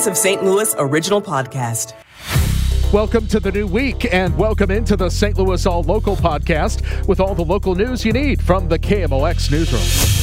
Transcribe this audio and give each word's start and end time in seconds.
Voice 0.00 0.06
of 0.06 0.16
St. 0.16 0.42
Louis 0.42 0.74
original 0.78 1.20
podcast. 1.20 1.92
Welcome 2.90 3.26
to 3.26 3.38
the 3.38 3.52
new 3.52 3.66
week 3.66 4.10
and 4.14 4.34
welcome 4.34 4.70
into 4.70 4.96
the 4.96 5.10
St. 5.10 5.36
Louis 5.36 5.66
All 5.66 5.82
Local 5.82 6.16
podcast 6.16 7.06
with 7.06 7.20
all 7.20 7.34
the 7.34 7.44
local 7.44 7.74
news 7.74 8.02
you 8.02 8.14
need 8.14 8.40
from 8.40 8.66
the 8.66 8.78
KMOX 8.78 9.50
newsroom. 9.50 10.19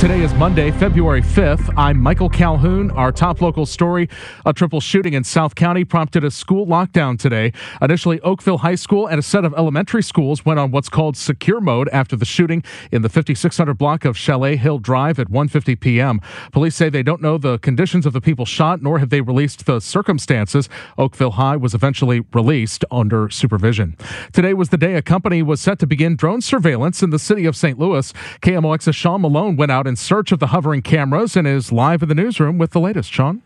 Today 0.00 0.22
is 0.22 0.32
Monday, 0.32 0.70
February 0.70 1.20
5th. 1.20 1.74
I'm 1.76 2.00
Michael 2.00 2.30
Calhoun. 2.30 2.90
Our 2.92 3.12
top 3.12 3.42
local 3.42 3.66
story 3.66 4.08
a 4.46 4.52
triple 4.54 4.80
shooting 4.80 5.12
in 5.12 5.24
South 5.24 5.54
County 5.54 5.84
prompted 5.84 6.24
a 6.24 6.30
school 6.30 6.66
lockdown 6.66 7.18
today. 7.18 7.52
Initially, 7.82 8.18
Oakville 8.22 8.56
High 8.56 8.76
School 8.76 9.06
and 9.06 9.18
a 9.18 9.22
set 9.22 9.44
of 9.44 9.52
elementary 9.58 10.02
schools 10.02 10.42
went 10.42 10.58
on 10.58 10.70
what's 10.70 10.88
called 10.88 11.18
secure 11.18 11.60
mode 11.60 11.90
after 11.90 12.16
the 12.16 12.24
shooting 12.24 12.62
in 12.90 13.02
the 13.02 13.10
5600 13.10 13.74
block 13.74 14.06
of 14.06 14.16
Chalet 14.16 14.56
Hill 14.56 14.78
Drive 14.78 15.18
at 15.18 15.28
1:50 15.28 15.78
p.m. 15.78 16.18
Police 16.50 16.76
say 16.76 16.88
they 16.88 17.02
don't 17.02 17.20
know 17.20 17.36
the 17.36 17.58
conditions 17.58 18.06
of 18.06 18.14
the 18.14 18.22
people 18.22 18.46
shot, 18.46 18.80
nor 18.80 19.00
have 19.00 19.10
they 19.10 19.20
released 19.20 19.66
the 19.66 19.80
circumstances. 19.80 20.70
Oakville 20.96 21.32
High 21.32 21.56
was 21.56 21.74
eventually 21.74 22.24
released 22.32 22.86
under 22.90 23.28
supervision. 23.28 23.98
Today 24.32 24.54
was 24.54 24.70
the 24.70 24.78
day 24.78 24.94
a 24.94 25.02
company 25.02 25.42
was 25.42 25.60
set 25.60 25.78
to 25.80 25.86
begin 25.86 26.16
drone 26.16 26.40
surveillance 26.40 27.02
in 27.02 27.10
the 27.10 27.18
city 27.18 27.44
of 27.44 27.54
St. 27.54 27.78
Louis. 27.78 28.14
KMOX's 28.40 28.96
Sean 28.96 29.20
Malone 29.20 29.56
went 29.56 29.70
out 29.70 29.89
in 29.90 29.96
search 29.96 30.30
of 30.30 30.38
the 30.38 30.46
hovering 30.46 30.82
cameras 30.82 31.36
and 31.36 31.48
is 31.48 31.72
live 31.72 32.00
in 32.00 32.08
the 32.08 32.14
newsroom 32.14 32.58
with 32.58 32.70
the 32.70 32.78
latest. 32.80 33.12
Sean? 33.12 33.42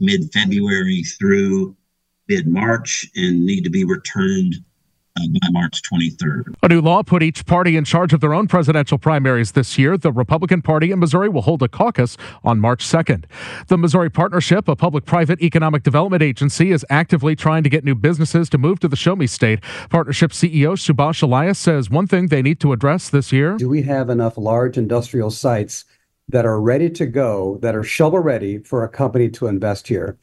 mid 0.00 0.32
February 0.32 1.02
through 1.04 1.76
mid 2.28 2.46
March 2.46 3.06
and 3.14 3.46
need 3.46 3.62
to 3.62 3.70
be 3.70 3.84
returned 3.84 4.56
uh, 5.16 5.26
by 5.40 5.48
March 5.50 5.82
23rd. 5.82 6.54
A 6.62 6.68
new 6.68 6.80
law 6.80 7.02
put 7.02 7.22
each 7.22 7.44
party 7.46 7.76
in 7.76 7.84
charge 7.84 8.12
of 8.12 8.20
their 8.20 8.34
own 8.34 8.48
presidential 8.48 8.98
primaries 8.98 9.52
this 9.52 9.78
year. 9.78 9.98
The 9.98 10.12
Republican 10.12 10.62
Party 10.62 10.90
in 10.90 10.98
Missouri 10.98 11.28
will 11.28 11.42
hold 11.42 11.62
a 11.62 11.68
caucus 11.68 12.16
on 12.42 12.60
March 12.60 12.84
2nd. 12.86 13.24
The 13.68 13.78
Missouri 13.78 14.10
Partnership, 14.10 14.68
a 14.68 14.76
public 14.76 15.04
private 15.04 15.42
economic 15.42 15.82
development 15.82 16.22
agency, 16.22 16.70
is 16.70 16.84
actively 16.88 17.36
trying 17.36 17.62
to 17.62 17.68
get 17.68 17.84
new 17.84 17.94
businesses 17.94 18.48
to 18.50 18.58
move 18.58 18.80
to 18.80 18.88
the 18.88 18.96
Show 18.96 19.16
Me 19.16 19.26
State. 19.26 19.60
Partnership 19.90 20.32
CEO 20.32 20.76
Subash 20.76 21.22
Alias 21.22 21.58
says 21.58 21.90
one 21.90 22.06
thing 22.06 22.28
they 22.28 22.42
need 22.42 22.60
to 22.60 22.72
address 22.72 23.10
this 23.10 23.32
year 23.32 23.56
Do 23.56 23.68
we 23.68 23.82
have 23.82 24.08
enough 24.08 24.38
large 24.38 24.78
industrial 24.78 25.30
sites 25.30 25.84
that 26.28 26.46
are 26.46 26.60
ready 26.60 26.88
to 26.88 27.06
go, 27.06 27.58
that 27.60 27.74
are 27.74 27.82
shovel 27.82 28.20
ready 28.20 28.58
for 28.58 28.84
a 28.84 28.88
company 28.88 29.28
to 29.30 29.46
invest 29.46 29.88
here? 29.88 30.18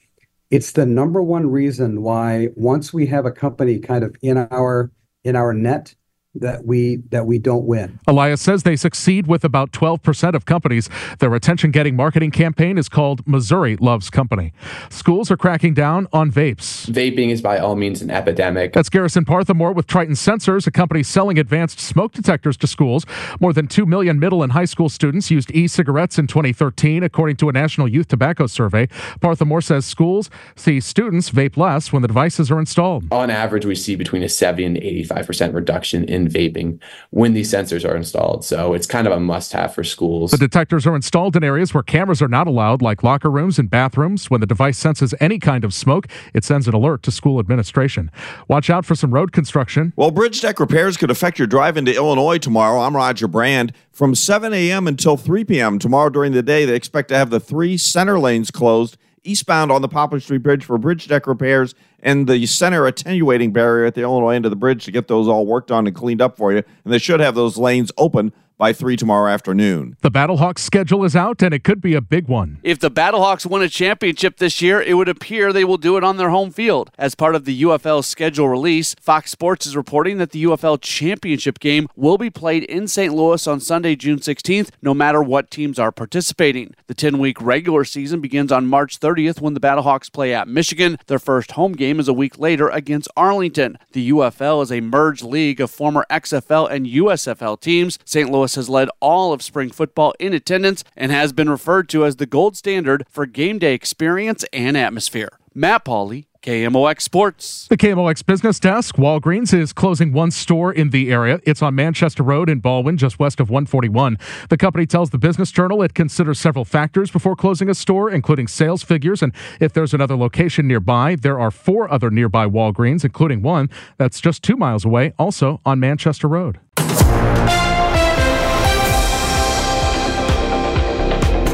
It's 0.51 0.71
the 0.71 0.85
number 0.85 1.21
one 1.21 1.47
reason 1.47 2.01
why 2.01 2.49
once 2.55 2.93
we 2.93 3.05
have 3.07 3.25
a 3.25 3.31
company 3.31 3.79
kind 3.79 4.03
of 4.03 4.15
in 4.21 4.37
our 4.37 4.91
in 5.23 5.35
our 5.35 5.53
net 5.53 5.93
that 6.39 6.65
we 6.65 6.97
that 7.09 7.25
we 7.25 7.39
don't 7.39 7.65
win. 7.65 7.99
Alias 8.07 8.41
says 8.41 8.63
they 8.63 8.75
succeed 8.75 9.27
with 9.27 9.43
about 9.43 9.71
12% 9.71 10.33
of 10.33 10.45
companies. 10.45 10.89
Their 11.19 11.33
attention 11.35 11.71
getting 11.71 11.95
marketing 11.95 12.31
campaign 12.31 12.77
is 12.77 12.89
called 12.89 13.25
Missouri 13.27 13.75
Loves 13.77 14.09
Company. 14.09 14.53
Schools 14.89 15.29
are 15.31 15.37
cracking 15.37 15.73
down 15.73 16.07
on 16.13 16.31
vapes. 16.31 16.87
Vaping 16.87 17.29
is 17.29 17.41
by 17.41 17.57
all 17.57 17.75
means 17.75 18.01
an 18.01 18.09
epidemic. 18.09 18.73
That's 18.73 18.89
Garrison 18.89 19.25
Parthamore 19.25 19.75
with 19.75 19.87
Triton 19.87 20.15
Sensors, 20.15 20.67
a 20.67 20.71
company 20.71 21.03
selling 21.03 21.37
advanced 21.37 21.79
smoke 21.79 22.13
detectors 22.13 22.57
to 22.57 22.67
schools. 22.67 23.05
More 23.39 23.53
than 23.53 23.67
2 23.67 23.85
million 23.85 24.19
middle 24.19 24.43
and 24.43 24.51
high 24.51 24.65
school 24.65 24.89
students 24.89 25.29
used 25.31 25.51
e-cigarettes 25.51 26.17
in 26.17 26.27
2013 26.27 27.03
according 27.03 27.35
to 27.37 27.49
a 27.49 27.51
national 27.51 27.87
youth 27.87 28.07
tobacco 28.07 28.47
survey. 28.47 28.87
Parthamore 29.19 29.63
says 29.63 29.85
schools 29.85 30.29
see 30.55 30.79
students 30.79 31.29
vape 31.29 31.57
less 31.57 31.91
when 31.91 32.01
the 32.01 32.07
devices 32.07 32.49
are 32.51 32.59
installed. 32.59 33.11
On 33.11 33.29
average, 33.29 33.65
we 33.65 33.75
see 33.75 33.95
between 33.95 34.23
a 34.23 34.29
70 34.29 34.65
and 34.65 34.77
85% 34.77 35.53
reduction 35.53 36.03
in 36.05 36.28
vaping 36.29 36.79
when 37.11 37.33
these 37.33 37.51
sensors 37.51 37.87
are 37.87 37.95
installed. 37.95 38.45
So 38.45 38.73
it's 38.73 38.87
kind 38.87 39.07
of 39.07 39.13
a 39.13 39.19
must 39.19 39.53
have 39.53 39.73
for 39.73 39.83
schools. 39.83 40.31
The 40.31 40.37
detectors 40.37 40.85
are 40.87 40.95
installed 40.95 41.35
in 41.35 41.43
areas 41.43 41.73
where 41.73 41.83
cameras 41.83 42.21
are 42.21 42.27
not 42.27 42.47
allowed, 42.47 42.81
like 42.81 43.03
locker 43.03 43.29
rooms 43.29 43.59
and 43.59 43.69
bathrooms. 43.69 44.29
When 44.29 44.41
the 44.41 44.47
device 44.47 44.77
senses 44.77 45.13
any 45.19 45.39
kind 45.39 45.63
of 45.63 45.73
smoke, 45.73 46.07
it 46.33 46.43
sends 46.43 46.67
an 46.67 46.73
alert 46.73 47.03
to 47.03 47.11
school 47.11 47.39
administration. 47.39 48.11
Watch 48.47 48.69
out 48.69 48.85
for 48.85 48.95
some 48.95 49.11
road 49.11 49.31
construction. 49.31 49.93
Well, 49.95 50.11
bridge 50.11 50.41
deck 50.41 50.59
repairs 50.59 50.97
could 50.97 51.11
affect 51.11 51.39
your 51.39 51.47
drive 51.47 51.77
into 51.77 51.95
Illinois 51.95 52.37
tomorrow. 52.37 52.81
I'm 52.81 52.95
Roger 52.95 53.27
Brand. 53.27 53.73
From 53.91 54.15
7 54.15 54.53
a.m. 54.53 54.87
until 54.87 55.17
3 55.17 55.43
p.m. 55.43 55.79
tomorrow 55.79 56.09
during 56.09 56.31
the 56.31 56.43
day, 56.43 56.65
they 56.65 56.75
expect 56.75 57.09
to 57.09 57.17
have 57.17 57.29
the 57.29 57.39
three 57.39 57.77
center 57.77 58.17
lanes 58.17 58.51
closed 58.51 58.97
eastbound 59.23 59.71
on 59.71 59.81
the 59.81 59.87
Poplar 59.87 60.19
Street 60.19 60.43
Bridge 60.43 60.63
for 60.63 60.77
bridge 60.77 61.07
deck 61.07 61.27
repairs 61.27 61.75
and 62.01 62.27
the 62.27 62.45
center 62.45 62.85
attenuating 62.85 63.51
barrier 63.51 63.85
at 63.85 63.95
the 63.95 64.01
Illinois 64.01 64.35
end 64.35 64.45
of 64.45 64.51
the 64.51 64.55
bridge 64.55 64.85
to 64.85 64.91
get 64.91 65.07
those 65.07 65.27
all 65.27 65.45
worked 65.45 65.71
on 65.71 65.87
and 65.87 65.95
cleaned 65.95 66.21
up 66.21 66.37
for 66.37 66.51
you. 66.51 66.63
And 66.83 66.93
they 66.93 66.99
should 66.99 67.19
have 67.19 67.35
those 67.35 67.57
lanes 67.57 67.91
open 67.97 68.33
by 68.59 68.73
3 68.73 68.97
tomorrow 68.97 69.31
afternoon. 69.31 69.95
The 70.01 70.11
Battlehawks 70.11 70.59
schedule 70.59 71.05
is 71.05 71.15
out, 71.15 71.41
and 71.41 71.53
it 71.53 71.63
could 71.63 71.79
be 71.79 71.95
a 71.95 72.01
big 72.01 72.27
one. 72.27 72.59
If 72.61 72.79
the 72.79 72.91
Battlehawks 72.91 73.45
win 73.45 73.61
a 73.61 73.69
championship 73.69 74.35
this 74.35 74.61
year, 74.61 74.81
it 74.81 74.95
would 74.95 75.07
appear 75.07 75.53
they 75.53 75.63
will 75.63 75.77
do 75.77 75.95
it 75.95 76.03
on 76.03 76.17
their 76.17 76.29
home 76.29 76.51
field. 76.51 76.91
As 76.97 77.15
part 77.15 77.35
of 77.35 77.45
the 77.45 77.61
UFL 77.63 78.03
schedule 78.03 78.49
release, 78.49 78.95
Fox 78.99 79.31
Sports 79.31 79.65
is 79.65 79.77
reporting 79.77 80.17
that 80.17 80.31
the 80.31 80.43
UFL 80.43 80.77
championship 80.81 81.59
game 81.59 81.87
will 81.95 82.17
be 82.17 82.29
played 82.29 82.65
in 82.65 82.89
St. 82.89 83.13
Louis 83.13 83.47
on 83.47 83.61
Sunday, 83.61 83.95
June 83.95 84.19
16th, 84.19 84.71
no 84.81 84.93
matter 84.93 85.23
what 85.23 85.49
teams 85.49 85.79
are 85.79 85.93
participating. 85.93 86.75
The 86.87 86.93
10 86.93 87.17
week 87.17 87.41
regular 87.41 87.85
season 87.85 88.19
begins 88.19 88.51
on 88.51 88.67
March 88.67 88.99
30th 88.99 89.39
when 89.39 89.53
the 89.53 89.61
Battlehawks 89.61 90.11
play 90.11 90.33
at 90.33 90.49
Michigan. 90.49 90.97
Their 91.07 91.17
first 91.17 91.51
home 91.51 91.71
game 91.71 91.88
is 91.97 92.09
a 92.09 92.13
week 92.13 92.37
later 92.37 92.67
against 92.67 93.07
Arlington. 93.15 93.77
The 93.93 94.09
UFL 94.11 94.61
is 94.61 94.69
a 94.69 94.81
merged 94.81 95.23
league 95.23 95.61
of 95.61 95.71
former 95.71 96.05
XFL 96.11 96.69
and 96.69 96.85
USFL 96.85 97.57
teams. 97.61 97.97
St. 98.03 98.29
Louis 98.29 98.53
has 98.55 98.67
led 98.67 98.89
all 98.99 99.31
of 99.31 99.41
spring 99.41 99.69
football 99.69 100.13
in 100.19 100.33
attendance 100.33 100.83
and 100.97 101.09
has 101.13 101.31
been 101.31 101.49
referred 101.49 101.87
to 101.89 102.03
as 102.03 102.17
the 102.17 102.25
gold 102.25 102.57
standard 102.57 103.05
for 103.09 103.25
game 103.25 103.59
day 103.59 103.73
experience 103.73 104.43
and 104.51 104.75
atmosphere. 104.75 105.29
Matt 105.59 105.83
Pauley, 105.83 106.27
KMOX 106.41 107.01
Sports. 107.01 107.67
The 107.67 107.75
KMOX 107.75 108.25
Business 108.25 108.61
Desk, 108.61 108.95
Walgreens 108.95 109.53
is 109.53 109.73
closing 109.73 110.13
one 110.13 110.31
store 110.31 110.71
in 110.71 110.91
the 110.91 111.11
area. 111.11 111.41
It's 111.43 111.61
on 111.61 111.75
Manchester 111.75 112.23
Road 112.23 112.49
in 112.49 112.61
Ballwin, 112.61 112.95
just 112.95 113.19
west 113.19 113.41
of 113.41 113.49
141. 113.49 114.17
The 114.47 114.55
company 114.55 114.85
tells 114.85 115.09
the 115.09 115.17
Business 115.17 115.51
Journal 115.51 115.83
it 115.83 115.93
considers 115.93 116.39
several 116.39 116.63
factors 116.63 117.11
before 117.11 117.35
closing 117.35 117.67
a 117.67 117.75
store, 117.75 118.09
including 118.09 118.47
sales 118.47 118.83
figures 118.83 119.21
and 119.21 119.33
if 119.59 119.73
there's 119.73 119.93
another 119.93 120.15
location 120.15 120.65
nearby. 120.65 121.17
There 121.17 121.37
are 121.37 121.51
four 121.51 121.91
other 121.91 122.09
nearby 122.09 122.45
Walgreens, 122.45 123.03
including 123.03 123.41
one 123.41 123.69
that's 123.97 124.21
just 124.21 124.41
two 124.41 124.55
miles 124.55 124.85
away, 124.85 125.11
also 125.19 125.59
on 125.65 125.77
Manchester 125.81 126.29
Road. 126.29 126.61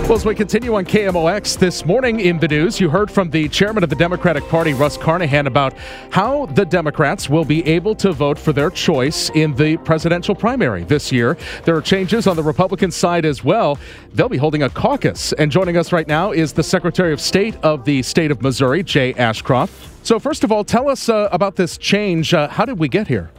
Well, 0.06 0.14
as 0.14 0.24
we 0.24 0.36
continue 0.36 0.76
on 0.76 0.86
KMOX 0.86 1.58
this 1.58 1.84
morning 1.84 2.20
in 2.20 2.38
the 2.38 2.48
news, 2.48 2.80
you 2.80 2.92
heard 2.92 3.10
from 3.10 3.32
the 3.32 3.50
chairman 3.50 3.84
of 3.84 3.90
the 3.90 3.96
Democratic 3.96 4.48
Party, 4.50 4.72
Russ 4.76 4.98
Carnahan, 4.98 5.48
about 5.48 5.74
how 6.12 6.46
the 6.46 6.64
Democrats 6.64 7.28
will 7.28 7.44
be 7.44 7.66
able 7.66 7.96
to 7.96 8.14
vote 8.14 8.38
for 8.38 8.54
their 8.54 8.70
choice 8.70 9.32
in 9.32 9.56
the 9.56 9.78
presidential 9.78 10.36
primary 10.36 10.84
this 10.84 11.12
year. 11.12 11.40
There 11.64 11.76
are 11.76 11.82
changes 11.82 12.28
on 12.28 12.36
the 12.36 12.44
Republican 12.44 12.92
side 12.92 13.26
as 13.26 13.44
well. 13.44 13.80
They'll 14.14 14.30
be 14.30 14.38
holding 14.38 14.62
a 14.62 14.70
caucus. 14.70 15.34
And 15.34 15.52
joining 15.52 15.76
us 15.76 15.92
right 15.92 16.08
now 16.08 16.34
is 16.34 16.54
the 16.54 16.62
Secretary 16.62 17.12
of 17.12 17.20
State 17.20 17.56
of 17.64 17.84
the 17.84 18.04
state 18.04 18.30
of 18.30 18.44
Missouri, 18.44 18.84
Jay 18.84 19.16
Ashcroft. 19.16 19.74
So, 20.06 20.20
first 20.20 20.44
of 20.44 20.52
all, 20.52 20.64
tell 20.64 20.88
us 20.88 21.10
uh, 21.10 21.30
about 21.32 21.56
this 21.56 21.80
change. 21.80 22.32
Uh, 22.32 22.48
how 22.48 22.66
did 22.66 22.78
we 22.78 22.90
get 22.90 23.08
here? 23.08 23.32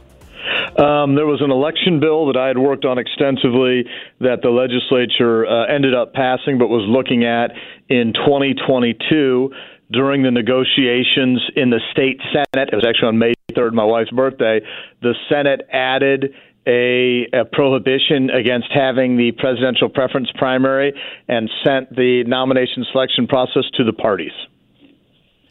Um, 0.77 1.15
there 1.15 1.25
was 1.25 1.41
an 1.41 1.49
election 1.49 1.99
bill 1.99 2.27
that 2.27 2.37
I 2.37 2.47
had 2.47 2.57
worked 2.57 2.85
on 2.85 2.99
extensively 2.99 3.85
that 4.19 4.43
the 4.43 4.51
legislature 4.51 5.47
uh, 5.47 5.65
ended 5.65 5.95
up 5.95 6.13
passing, 6.13 6.59
but 6.59 6.67
was 6.67 6.85
looking 6.87 7.25
at 7.25 7.49
in 7.89 8.13
2022 8.13 9.49
during 9.91 10.21
the 10.21 10.29
negotiations 10.29 11.41
in 11.55 11.71
the 11.71 11.81
state 11.91 12.21
Senate. 12.29 12.69
It 12.71 12.75
was 12.75 12.85
actually 12.87 13.07
on 13.07 13.17
May 13.17 13.33
3rd, 13.53 13.73
my 13.73 13.85
wife's 13.85 14.11
birthday. 14.11 14.61
The 15.01 15.15
Senate 15.29 15.61
added 15.73 16.35
a, 16.67 17.25
a, 17.33 17.45
prohibition 17.45 18.29
against 18.29 18.67
having 18.71 19.17
the 19.17 19.31
presidential 19.31 19.89
preference 19.89 20.29
primary 20.35 20.93
and 21.27 21.49
sent 21.65 21.95
the 21.95 22.23
nomination 22.27 22.85
selection 22.91 23.25
process 23.25 23.63
to 23.75 23.83
the 23.83 23.93
parties. 23.93 24.33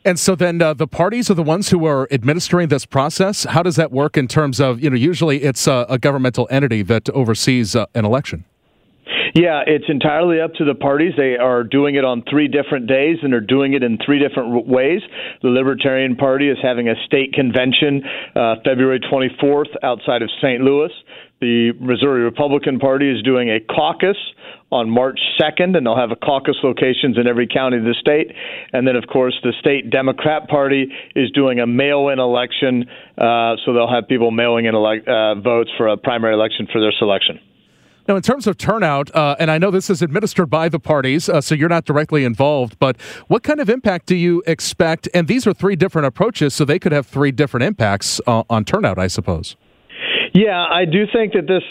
And 0.07 0.21
so 0.21 0.37
then 0.37 0.63
uh, 0.63 0.73
the 0.73 0.87
parties 0.87 1.33
are 1.33 1.35
the 1.35 1.43
ones 1.43 1.71
who 1.71 1.85
are 1.85 2.07
administering 2.13 2.69
this 2.69 2.87
process. 2.87 3.43
How 3.43 3.65
does 3.65 3.75
that 3.75 3.91
work 3.91 4.17
in 4.17 4.29
terms 4.29 4.61
of, 4.61 4.81
you 4.81 4.89
know, 4.89 4.95
usually 4.95 5.43
it's 5.43 5.67
a, 5.67 5.85
a 5.89 5.99
governmental 5.99 6.47
entity 6.49 6.83
that 6.85 7.11
oversees 7.11 7.75
uh, 7.75 7.87
an 7.93 8.05
election? 8.05 8.45
Yeah, 9.35 9.65
it's 9.67 9.87
entirely 9.89 10.41
up 10.41 10.55
to 10.55 10.65
the 10.65 10.77
parties. 10.77 11.15
They 11.17 11.37
are 11.37 11.65
doing 11.65 11.97
it 11.97 12.05
on 12.05 12.23
three 12.31 12.47
different 12.47 12.87
days 12.87 13.19
and 13.21 13.35
are 13.35 13.41
doing 13.41 13.75
it 13.75 13.83
in 13.83 13.99
three 14.07 14.21
different 14.21 14.69
ways. 14.69 15.01
The 15.43 15.49
Libertarian 15.49 16.15
Party 16.15 16.49
is 16.51 16.57
having 16.63 16.89
a 16.89 16.95
state 17.05 17.33
convention 17.33 18.05
uh, 18.37 18.55
February 18.65 19.01
24th 19.01 19.75
outside 19.83 20.23
of 20.23 20.31
St. 20.41 20.63
Louis. 20.63 20.91
The 21.41 21.73
Missouri 21.81 22.23
Republican 22.23 22.79
Party 22.79 23.11
is 23.11 23.23
doing 23.25 23.51
a 23.51 23.59
caucus 23.59 24.17
on 24.73 24.91
March 24.91 25.19
2nd, 25.41 25.77
and 25.77 25.87
they'll 25.87 25.97
have 25.97 26.11
a 26.11 26.17
caucus 26.17 26.57
locations 26.63 27.17
in 27.19 27.27
every 27.27 27.47
county 27.47 27.77
of 27.77 27.85
the 27.85 27.95
state. 28.01 28.33
And 28.73 28.87
then, 28.87 28.97
of 28.97 29.07
course, 29.07 29.35
the 29.43 29.53
state 29.61 29.91
Democrat 29.91 30.49
Party 30.49 30.93
is 31.15 31.31
doing 31.31 31.61
a 31.61 31.67
mail-in 31.67 32.19
election, 32.19 32.85
uh, 33.17 33.57
so 33.65 33.73
they'll 33.73 33.91
have 33.91 34.09
people 34.09 34.31
mailing 34.31 34.65
in 34.65 34.75
ele- 34.75 35.07
uh, 35.07 35.35
votes 35.37 35.71
for 35.77 35.89
a 35.89 35.97
primary 35.97 36.35
election 36.35 36.67
for 36.73 36.81
their 36.81 36.93
selection. 36.99 37.39
Now, 38.09 38.15
in 38.15 38.23
terms 38.23 38.47
of 38.47 38.57
turnout, 38.57 39.15
uh, 39.17 39.35
and 39.41 39.51
I 39.51 39.59
know 39.59 39.73
this 39.73 39.91
is 39.91 40.01
administered 40.01 40.49
by 40.49 40.69
the 40.69 40.79
parties, 40.79 41.29
uh, 41.29 41.41
so 41.41 41.57
you're 41.57 41.69
not 41.69 41.85
directly 41.85 42.25
involved, 42.25 42.79
but 42.79 43.01
what 43.27 43.43
kind 43.43 43.61
of 43.61 43.69
impact 43.69 44.07
do 44.07 44.15
you 44.15 44.45
expect? 44.47 45.09
And 45.13 45.27
these 45.27 45.45
are 45.47 45.53
three 45.53 45.75
different 45.75 46.07
approaches, 46.07 46.55
so 46.55 46.65
they 46.65 46.79
could 46.79 46.93
have 46.93 47.07
three 47.07 47.33
different 47.33 47.65
impacts 47.65 48.21
uh, 48.27 48.45
on 48.49 48.65
turnout, 48.65 48.97
I 48.99 49.09
suppose. 49.09 49.57
Yeah, 50.35 50.67
I 50.71 50.85
do 50.85 51.07
think 51.13 51.33
that 51.33 51.49
this 51.49 51.65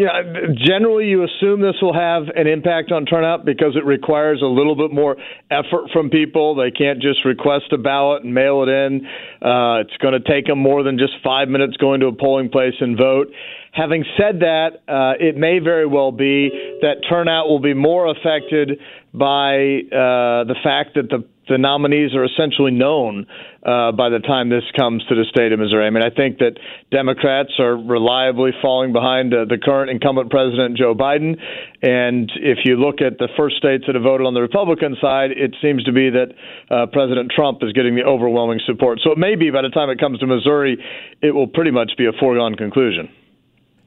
yeah, 0.00 0.22
generally 0.56 1.08
you 1.08 1.24
assume 1.24 1.60
this 1.60 1.76
will 1.82 1.92
have 1.92 2.22
an 2.34 2.46
impact 2.46 2.90
on 2.90 3.04
turnout 3.04 3.44
because 3.44 3.76
it 3.76 3.84
requires 3.84 4.40
a 4.40 4.46
little 4.46 4.74
bit 4.74 4.90
more 4.90 5.18
effort 5.50 5.90
from 5.92 6.08
people. 6.08 6.54
They 6.54 6.70
can't 6.70 7.02
just 7.02 7.22
request 7.26 7.66
a 7.72 7.76
ballot 7.76 8.24
and 8.24 8.32
mail 8.32 8.62
it 8.62 8.70
in. 8.70 9.06
Uh, 9.42 9.84
it's 9.84 9.96
going 10.00 10.14
to 10.14 10.20
take 10.20 10.46
them 10.46 10.58
more 10.58 10.82
than 10.82 10.96
just 10.96 11.12
five 11.22 11.48
minutes 11.48 11.76
going 11.76 12.00
to 12.00 12.06
a 12.06 12.14
polling 12.14 12.48
place 12.48 12.72
and 12.80 12.96
vote. 12.96 13.26
Having 13.72 14.04
said 14.16 14.40
that, 14.40 14.80
uh, 14.88 15.20
it 15.20 15.36
may 15.36 15.58
very 15.58 15.86
well 15.86 16.12
be 16.12 16.48
that 16.80 17.02
turnout 17.06 17.48
will 17.48 17.60
be 17.60 17.74
more 17.74 18.10
affected 18.10 18.80
by 19.12 19.84
uh, 19.92 20.48
the 20.48 20.56
fact 20.64 20.94
that 20.94 21.10
the 21.10 21.24
the 21.50 21.58
nominees 21.58 22.14
are 22.14 22.24
essentially 22.24 22.70
known 22.70 23.26
uh, 23.66 23.92
by 23.92 24.08
the 24.08 24.20
time 24.20 24.48
this 24.48 24.64
comes 24.78 25.04
to 25.10 25.14
the 25.14 25.26
state 25.28 25.52
of 25.52 25.58
Missouri. 25.58 25.84
I 25.84 25.90
mean, 25.90 26.02
I 26.02 26.08
think 26.08 26.38
that 26.38 26.56
Democrats 26.90 27.50
are 27.58 27.76
reliably 27.76 28.52
falling 28.62 28.92
behind 28.92 29.34
uh, 29.34 29.44
the 29.44 29.58
current 29.58 29.90
incumbent 29.90 30.30
president, 30.30 30.78
Joe 30.78 30.94
Biden. 30.94 31.36
And 31.82 32.30
if 32.36 32.64
you 32.64 32.76
look 32.76 33.02
at 33.02 33.18
the 33.18 33.28
first 33.36 33.56
states 33.56 33.84
that 33.86 33.96
have 33.96 34.04
voted 34.04 34.26
on 34.26 34.32
the 34.32 34.40
Republican 34.40 34.96
side, 35.02 35.32
it 35.32 35.54
seems 35.60 35.84
to 35.84 35.92
be 35.92 36.08
that 36.10 36.30
uh, 36.70 36.86
President 36.86 37.32
Trump 37.34 37.58
is 37.62 37.72
getting 37.72 37.96
the 37.96 38.04
overwhelming 38.04 38.60
support. 38.64 39.00
So 39.02 39.10
it 39.10 39.18
may 39.18 39.34
be 39.34 39.50
by 39.50 39.62
the 39.62 39.74
time 39.74 39.90
it 39.90 39.98
comes 39.98 40.20
to 40.20 40.26
Missouri, 40.26 40.78
it 41.20 41.32
will 41.32 41.48
pretty 41.48 41.72
much 41.72 41.90
be 41.98 42.06
a 42.06 42.12
foregone 42.18 42.54
conclusion. 42.54 43.10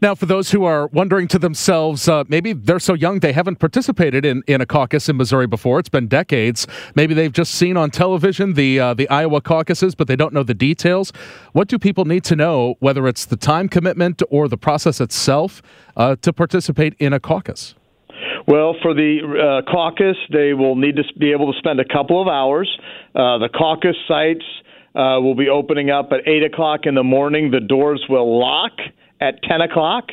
Now, 0.03 0.15
for 0.15 0.25
those 0.25 0.51
who 0.51 0.65
are 0.65 0.87
wondering 0.87 1.29
to 1.29 1.39
themselves, 1.39 2.09
uh, 2.09 2.25
maybe 2.27 2.51
they're 2.51 2.81
so 2.81 2.93
young 2.93 3.21
they 3.21 3.31
haven't 3.31 3.59
participated 3.59 4.25
in, 4.25 4.43
in 4.47 4.59
a 4.59 4.65
caucus 4.65 5.07
in 5.07 5.15
Missouri 5.15 5.47
before. 5.47 5.79
It's 5.79 5.87
been 5.87 6.07
decades. 6.09 6.67
Maybe 6.93 7.13
they've 7.13 7.31
just 7.31 7.55
seen 7.55 7.77
on 7.77 7.89
television 7.89 8.55
the 8.55 8.81
uh, 8.81 8.93
the 8.95 9.07
Iowa 9.07 9.39
caucuses, 9.39 9.95
but 9.95 10.09
they 10.09 10.17
don't 10.17 10.33
know 10.33 10.43
the 10.43 10.53
details. 10.53 11.13
What 11.53 11.69
do 11.69 11.79
people 11.79 12.03
need 12.03 12.25
to 12.25 12.35
know, 12.35 12.75
whether 12.81 13.07
it's 13.07 13.23
the 13.23 13.37
time 13.37 13.69
commitment 13.69 14.21
or 14.29 14.49
the 14.49 14.57
process 14.57 14.99
itself, 14.99 15.61
uh, 15.95 16.17
to 16.17 16.33
participate 16.33 16.95
in 16.99 17.13
a 17.13 17.19
caucus? 17.21 17.73
Well, 18.45 18.75
for 18.81 18.93
the 18.93 19.19
uh, 19.23 19.71
caucus, 19.71 20.17
they 20.33 20.53
will 20.53 20.75
need 20.75 20.97
to 20.97 21.03
be 21.17 21.31
able 21.31 21.53
to 21.53 21.57
spend 21.59 21.79
a 21.79 21.85
couple 21.85 22.21
of 22.21 22.27
hours. 22.27 22.69
Uh, 23.15 23.37
the 23.37 23.47
caucus 23.57 23.95
sites 24.09 24.43
uh, 24.95 25.21
will 25.21 25.35
be 25.35 25.47
opening 25.47 25.91
up 25.91 26.11
at 26.11 26.27
8 26.27 26.43
o'clock 26.43 26.81
in 26.83 26.95
the 26.95 27.03
morning. 27.03 27.51
The 27.51 27.61
doors 27.61 28.03
will 28.09 28.37
lock 28.37 28.73
at 29.19 29.41
10 29.43 29.61
o'clock. 29.61 30.05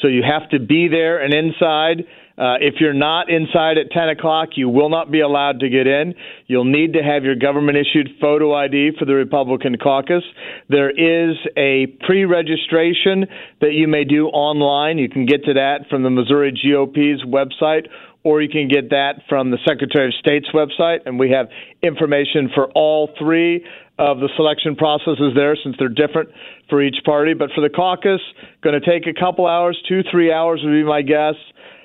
So 0.00 0.08
you 0.08 0.22
have 0.22 0.48
to 0.50 0.58
be 0.58 0.88
there 0.88 1.22
and 1.22 1.32
inside. 1.32 2.04
Uh, 2.38 2.56
if 2.60 2.74
you're 2.80 2.94
not 2.94 3.28
inside 3.30 3.76
at 3.76 3.90
10 3.90 4.08
o'clock, 4.08 4.50
you 4.56 4.68
will 4.68 4.88
not 4.88 5.12
be 5.12 5.20
allowed 5.20 5.60
to 5.60 5.68
get 5.68 5.86
in. 5.86 6.14
You'll 6.46 6.64
need 6.64 6.94
to 6.94 7.02
have 7.02 7.24
your 7.24 7.36
government 7.36 7.76
issued 7.76 8.08
photo 8.20 8.54
ID 8.54 8.92
for 8.98 9.04
the 9.04 9.14
Republican 9.14 9.76
caucus. 9.76 10.24
There 10.68 10.90
is 10.90 11.36
a 11.56 11.86
pre 12.06 12.24
registration 12.24 13.26
that 13.60 13.72
you 13.72 13.86
may 13.86 14.04
do 14.04 14.28
online. 14.28 14.98
You 14.98 15.10
can 15.10 15.26
get 15.26 15.44
to 15.44 15.54
that 15.54 15.88
from 15.90 16.02
the 16.02 16.10
Missouri 16.10 16.52
GOP's 16.52 17.22
website 17.24 17.86
or 18.24 18.40
you 18.40 18.48
can 18.48 18.68
get 18.68 18.90
that 18.90 19.22
from 19.28 19.50
the 19.50 19.58
Secretary 19.66 20.06
of 20.06 20.14
State's 20.14 20.48
website. 20.54 20.98
And 21.06 21.18
we 21.18 21.30
have 21.30 21.48
information 21.82 22.50
for 22.54 22.70
all 22.72 23.10
three 23.18 23.64
of 24.02 24.18
the 24.18 24.28
selection 24.34 24.74
processes 24.74 25.32
there 25.36 25.56
since 25.62 25.76
they're 25.78 25.88
different 25.88 26.30
for 26.68 26.82
each 26.82 26.96
party. 27.04 27.34
But 27.34 27.50
for 27.54 27.60
the 27.60 27.70
caucus, 27.70 28.20
going 28.60 28.78
to 28.78 28.84
take 28.84 29.06
a 29.06 29.18
couple 29.18 29.46
hours, 29.46 29.80
two, 29.88 30.02
three 30.10 30.32
hours 30.32 30.60
would 30.64 30.72
be 30.72 30.82
my 30.82 31.02
guess. 31.02 31.36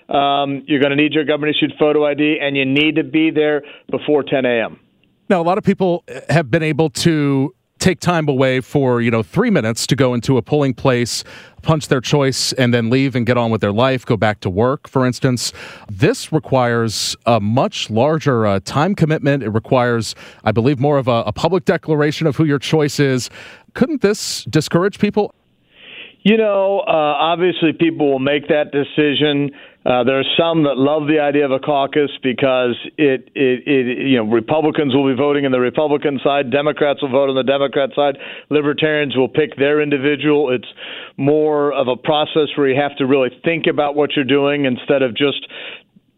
Um, 0.09 0.63
you're 0.65 0.79
going 0.79 0.89
to 0.89 0.95
need 0.95 1.13
your 1.13 1.25
government 1.25 1.55
issued 1.55 1.73
photo 1.77 2.05
ID, 2.05 2.39
and 2.41 2.57
you 2.57 2.65
need 2.65 2.95
to 2.95 3.03
be 3.03 3.29
there 3.29 3.61
before 3.91 4.23
10 4.23 4.45
a.m. 4.45 4.79
Now, 5.29 5.41
a 5.41 5.43
lot 5.43 5.57
of 5.57 5.63
people 5.63 6.03
have 6.29 6.49
been 6.49 6.63
able 6.63 6.89
to 6.89 7.53
take 7.79 7.99
time 7.99 8.27
away 8.27 8.61
for 8.61 9.01
you 9.01 9.11
know 9.11 9.23
three 9.23 9.49
minutes 9.49 9.87
to 9.87 9.95
go 9.95 10.13
into 10.13 10.37
a 10.37 10.41
polling 10.41 10.73
place 10.73 11.23
punch 11.61 11.87
their 11.87 12.01
choice 12.01 12.53
and 12.53 12.73
then 12.73 12.89
leave 12.89 13.15
and 13.15 13.25
get 13.25 13.37
on 13.37 13.51
with 13.51 13.61
their 13.61 13.71
life 13.71 14.05
go 14.05 14.17
back 14.17 14.39
to 14.39 14.49
work 14.49 14.87
for 14.87 15.05
instance. 15.05 15.53
This 15.89 16.31
requires 16.31 17.15
a 17.25 17.39
much 17.39 17.89
larger 17.89 18.45
uh, 18.45 18.59
time 18.63 18.95
commitment. 18.95 19.43
It 19.43 19.49
requires 19.49 20.15
i 20.43 20.51
believe 20.51 20.79
more 20.79 20.97
of 20.97 21.07
a, 21.07 21.23
a 21.25 21.33
public 21.33 21.65
declaration 21.65 22.27
of 22.27 22.35
who 22.35 22.45
your 22.45 22.59
choice 22.59 22.99
is. 22.99 23.29
Couldn't 23.73 24.01
this 24.01 24.43
discourage 24.45 24.99
people 24.99 25.33
You 26.27 26.35
know, 26.35 26.83
uh, 26.85 27.31
obviously, 27.31 27.71
people 27.71 28.11
will 28.11 28.19
make 28.19 28.49
that 28.49 28.73
decision. 28.73 29.51
Uh, 29.85 30.03
there 30.03 30.19
are 30.19 30.27
some 30.37 30.63
that 30.63 30.75
love 30.75 31.07
the 31.07 31.19
idea 31.19 31.45
of 31.45 31.51
a 31.51 31.59
caucus 31.59 32.11
because 32.21 32.75
it, 32.97 33.31
it, 33.33 33.63
it, 33.65 34.05
you 34.05 34.17
know, 34.17 34.25
Republicans 34.25 34.93
will 34.93 35.07
be 35.07 35.15
voting 35.15 35.45
on 35.45 35.53
the 35.53 35.59
Republican 35.61 36.19
side, 36.21 36.51
Democrats 36.51 37.01
will 37.01 37.11
vote 37.15 37.29
on 37.29 37.35
the 37.35 37.47
Democrat 37.47 37.91
side, 37.95 38.17
Libertarians 38.49 39.15
will 39.15 39.29
pick 39.29 39.55
their 39.55 39.81
individual. 39.81 40.51
It's 40.51 40.67
more 41.15 41.71
of 41.71 41.87
a 41.87 41.95
process 41.95 42.51
where 42.57 42.67
you 42.67 42.75
have 42.75 42.97
to 42.97 43.05
really 43.05 43.29
think 43.45 43.63
about 43.65 43.95
what 43.95 44.17
you're 44.17 44.25
doing 44.25 44.65
instead 44.65 45.03
of 45.03 45.15
just 45.15 45.47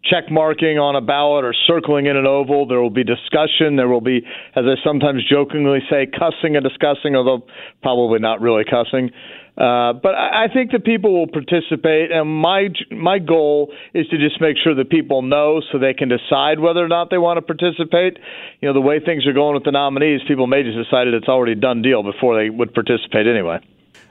check 0.03 0.31
marking 0.31 0.79
on 0.79 0.95
a 0.95 1.01
ballot 1.01 1.43
or 1.43 1.53
circling 1.67 2.05
in 2.05 2.15
an 2.15 2.25
oval. 2.25 2.65
There 2.67 2.81
will 2.81 2.89
be 2.89 3.03
discussion. 3.03 3.75
There 3.75 3.87
will 3.87 4.01
be, 4.01 4.21
as 4.55 4.63
I 4.65 4.75
sometimes 4.83 5.23
jokingly 5.29 5.79
say, 5.89 6.07
cussing 6.07 6.55
and 6.55 6.63
discussing, 6.63 7.15
although 7.15 7.45
probably 7.81 8.19
not 8.19 8.41
really 8.41 8.63
cussing. 8.63 9.11
Uh, 9.59 9.91
but 9.91 10.15
I, 10.15 10.45
I 10.45 10.53
think 10.53 10.71
that 10.71 10.85
people 10.85 11.11
will 11.13 11.27
participate, 11.27 12.11
and 12.11 12.29
my 12.29 12.69
my 12.91 13.19
goal 13.19 13.73
is 13.93 14.07
to 14.07 14.17
just 14.17 14.39
make 14.39 14.55
sure 14.63 14.73
that 14.73 14.89
people 14.89 15.21
know 15.21 15.61
so 15.69 15.77
they 15.77 15.93
can 15.93 16.07
decide 16.07 16.61
whether 16.61 16.79
or 16.79 16.87
not 16.87 17.09
they 17.09 17.17
want 17.17 17.37
to 17.37 17.41
participate. 17.41 18.17
You 18.61 18.69
know, 18.69 18.73
the 18.73 18.81
way 18.81 19.01
things 19.03 19.27
are 19.27 19.33
going 19.33 19.55
with 19.55 19.65
the 19.65 19.71
nominees, 19.71 20.21
people 20.27 20.47
may 20.47 20.63
just 20.63 20.77
decide 20.77 21.07
it's 21.07 21.27
already 21.27 21.53
a 21.53 21.55
done 21.55 21.81
deal 21.81 22.03
before 22.03 22.41
they 22.41 22.49
would 22.49 22.73
participate 22.73 23.27
anyway. 23.27 23.59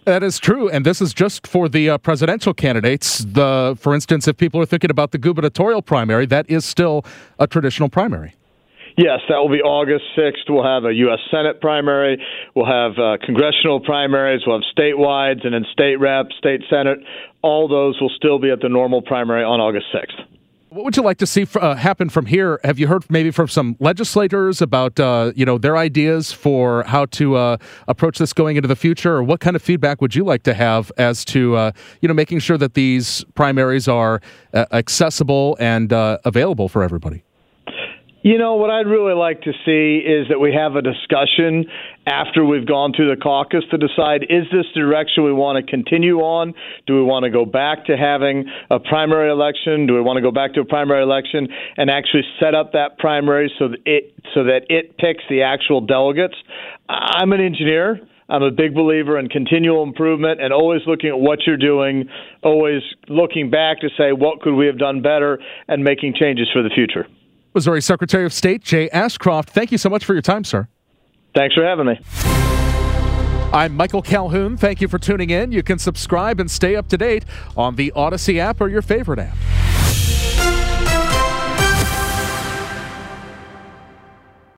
That 0.04 0.22
is 0.22 0.38
true, 0.38 0.68
and 0.68 0.86
this 0.86 1.00
is 1.00 1.12
just 1.12 1.46
for 1.46 1.68
the 1.68 1.90
uh, 1.90 1.98
presidential 1.98 2.54
candidates. 2.54 3.18
The, 3.18 3.76
for 3.78 3.94
instance, 3.94 4.26
if 4.26 4.36
people 4.36 4.60
are 4.60 4.66
thinking 4.66 4.90
about 4.90 5.10
the 5.10 5.18
gubernatorial 5.18 5.82
primary, 5.82 6.26
that 6.26 6.48
is 6.48 6.64
still 6.64 7.04
a 7.38 7.46
traditional 7.46 7.88
primary. 7.88 8.34
Yes, 8.98 9.20
that 9.28 9.36
will 9.36 9.48
be 9.48 9.62
August 9.62 10.04
6th. 10.18 10.48
We'll 10.48 10.64
have 10.64 10.84
a 10.84 10.92
U.S. 10.92 11.20
Senate 11.30 11.60
primary. 11.60 12.20
We'll 12.56 12.66
have 12.66 12.98
uh, 12.98 13.16
congressional 13.24 13.78
primaries. 13.78 14.42
We'll 14.44 14.60
have 14.60 14.66
statewide 14.76 15.44
and 15.44 15.54
then 15.54 15.64
state 15.70 16.00
rep, 16.00 16.26
state 16.36 16.62
senate. 16.68 16.98
All 17.40 17.68
those 17.68 18.00
will 18.00 18.10
still 18.16 18.40
be 18.40 18.50
at 18.50 18.60
the 18.60 18.68
normal 18.68 19.00
primary 19.00 19.44
on 19.44 19.60
August 19.60 19.86
6th. 19.94 20.26
What 20.70 20.84
would 20.84 20.96
you 20.98 21.02
like 21.02 21.16
to 21.18 21.26
see 21.26 21.46
uh, 21.54 21.76
happen 21.76 22.10
from 22.10 22.26
here? 22.26 22.60
Have 22.62 22.78
you 22.78 22.88
heard 22.88 23.10
maybe 23.10 23.30
from 23.30 23.48
some 23.48 23.76
legislators 23.80 24.60
about 24.60 25.00
uh, 25.00 25.32
you 25.34 25.46
know 25.46 25.56
their 25.56 25.78
ideas 25.78 26.30
for 26.30 26.82
how 26.82 27.06
to 27.06 27.36
uh, 27.36 27.56
approach 27.86 28.18
this 28.18 28.34
going 28.34 28.56
into 28.56 28.68
the 28.68 28.76
future, 28.76 29.16
or 29.16 29.22
what 29.22 29.40
kind 29.40 29.56
of 29.56 29.62
feedback 29.62 30.02
would 30.02 30.14
you 30.14 30.24
like 30.24 30.42
to 30.42 30.52
have 30.52 30.92
as 30.98 31.24
to 31.26 31.56
uh, 31.56 31.72
you 32.02 32.08
know 32.08 32.14
making 32.14 32.40
sure 32.40 32.58
that 32.58 32.74
these 32.74 33.24
primaries 33.34 33.88
are 33.88 34.20
uh, 34.52 34.66
accessible 34.72 35.56
and 35.58 35.90
uh, 35.90 36.18
available 36.26 36.68
for 36.68 36.82
everybody? 36.82 37.22
You 38.22 38.36
know, 38.36 38.56
what 38.56 38.68
I'd 38.68 38.88
really 38.88 39.14
like 39.14 39.42
to 39.42 39.52
see 39.64 40.02
is 40.04 40.26
that 40.28 40.40
we 40.40 40.52
have 40.52 40.74
a 40.74 40.82
discussion 40.82 41.66
after 42.04 42.44
we've 42.44 42.66
gone 42.66 42.92
through 42.92 43.14
the 43.14 43.20
caucus 43.20 43.62
to 43.70 43.78
decide 43.78 44.24
is 44.28 44.42
this 44.50 44.66
direction 44.74 45.22
we 45.22 45.32
want 45.32 45.64
to 45.64 45.70
continue 45.70 46.18
on? 46.18 46.52
Do 46.88 46.96
we 46.96 47.02
want 47.02 47.24
to 47.24 47.30
go 47.30 47.44
back 47.44 47.86
to 47.86 47.96
having 47.96 48.46
a 48.70 48.80
primary 48.80 49.30
election? 49.30 49.86
Do 49.86 49.94
we 49.94 50.00
want 50.00 50.16
to 50.16 50.20
go 50.20 50.32
back 50.32 50.54
to 50.54 50.60
a 50.60 50.64
primary 50.64 51.04
election 51.04 51.46
and 51.76 51.90
actually 51.90 52.24
set 52.40 52.56
up 52.56 52.72
that 52.72 52.98
primary 52.98 53.52
so 53.56 53.68
that 53.68 53.78
it 53.86 54.12
so 54.34 54.42
that 54.44 54.62
it 54.68 54.98
picks 54.98 55.22
the 55.30 55.42
actual 55.42 55.80
delegates? 55.80 56.34
I'm 56.88 57.30
an 57.30 57.40
engineer. 57.40 58.00
I'm 58.28 58.42
a 58.42 58.50
big 58.50 58.74
believer 58.74 59.16
in 59.18 59.28
continual 59.28 59.84
improvement 59.84 60.42
and 60.42 60.52
always 60.52 60.82
looking 60.88 61.08
at 61.08 61.18
what 61.18 61.46
you're 61.46 61.56
doing, 61.56 62.08
always 62.42 62.82
looking 63.08 63.48
back 63.48 63.80
to 63.80 63.88
say 63.96 64.10
what 64.10 64.40
could 64.40 64.54
we 64.54 64.66
have 64.66 64.76
done 64.76 65.02
better 65.02 65.38
and 65.68 65.84
making 65.84 66.14
changes 66.18 66.48
for 66.52 66.64
the 66.64 66.68
future. 66.68 67.06
Missouri 67.58 67.82
Secretary 67.82 68.24
of 68.24 68.32
State 68.32 68.62
Jay 68.62 68.88
Ashcroft, 68.90 69.50
thank 69.50 69.72
you 69.72 69.78
so 69.78 69.90
much 69.90 70.04
for 70.04 70.12
your 70.12 70.22
time, 70.22 70.44
sir. 70.44 70.68
Thanks 71.34 71.56
for 71.56 71.64
having 71.64 71.86
me. 71.86 71.98
I'm 73.52 73.74
Michael 73.74 74.00
Calhoun. 74.00 74.56
Thank 74.56 74.80
you 74.80 74.86
for 74.86 74.96
tuning 74.96 75.30
in. 75.30 75.50
You 75.50 75.64
can 75.64 75.80
subscribe 75.80 76.38
and 76.38 76.48
stay 76.48 76.76
up 76.76 76.86
to 76.90 76.96
date 76.96 77.24
on 77.56 77.74
the 77.74 77.92
Audacy 77.96 78.38
app 78.38 78.60
or 78.60 78.68
your 78.68 78.80
favorite 78.80 79.18
app. 79.18 79.36